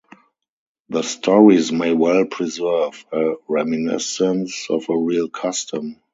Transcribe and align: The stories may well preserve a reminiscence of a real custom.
The 0.89 1.03
stories 1.03 1.71
may 1.71 1.93
well 1.93 2.25
preserve 2.25 3.05
a 3.11 3.35
reminiscence 3.47 4.65
of 4.67 4.89
a 4.89 4.97
real 4.97 5.29
custom. 5.29 6.01